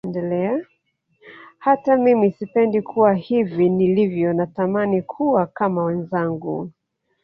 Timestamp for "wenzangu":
5.83-6.71